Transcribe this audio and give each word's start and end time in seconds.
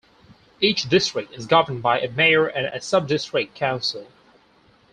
Each 0.59 0.89
district 0.89 1.31
is 1.35 1.45
governed 1.45 1.83
by 1.83 1.99
a 1.99 2.09
Mayor 2.09 2.47
and 2.47 2.65
a 2.65 2.81
Sub-District 2.81 3.53
Council. 3.53 4.07